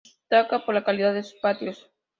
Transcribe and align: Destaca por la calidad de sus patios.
Destaca 0.31 0.65
por 0.65 0.73
la 0.73 0.83
calidad 0.83 1.13
de 1.13 1.21
sus 1.21 1.39
patios. 1.41 1.91